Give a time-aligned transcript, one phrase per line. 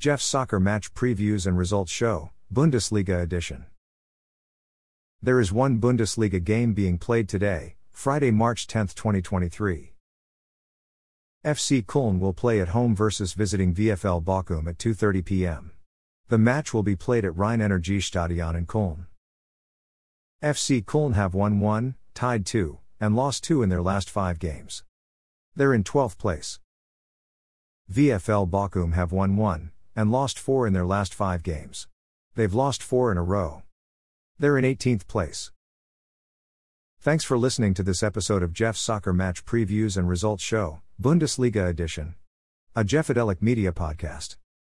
[0.00, 3.64] Jeff's Soccer Match Previews and Results Show, Bundesliga Edition.
[5.20, 9.94] There is one Bundesliga game being played today, Friday, March 10, 2023.
[11.44, 15.72] FC Köln will play at home versus visiting VfL Bochum at 2:30 p.m.
[16.28, 19.06] The match will be played at Rhein-Energiestadion in Köln.
[20.40, 24.84] FC Köln have won 1, tied 2, and lost 2 in their last 5 games.
[25.56, 26.60] They're in 12th place.
[27.92, 31.88] VfL Bochum have won 1, and lost 4 in their last 5 games.
[32.36, 33.64] They've lost 4 in a row.
[34.38, 35.50] They're in 18th place.
[37.00, 41.68] Thanks for listening to this episode of Jeff's Soccer Match Previews and Results Show, Bundesliga
[41.68, 42.14] Edition.
[42.76, 44.36] A Jeffadelic Media Podcast.